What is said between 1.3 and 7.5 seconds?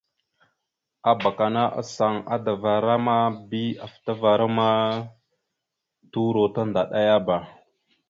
ana asaŋ adavara ma bi afətavara ma turo tandaɗayaba.